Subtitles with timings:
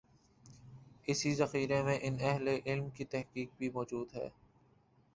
[1.07, 4.29] اسی ذخیرے میں ان اہل علم کی تحقیق بھی موجود ہے۔